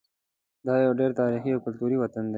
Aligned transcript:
دا 0.65 0.73
یو 0.85 0.93
ډېر 0.99 1.11
تاریخي 1.21 1.51
او 1.53 1.63
کلتوري 1.65 1.97
وطن 1.99 2.23
دی. 2.25 2.29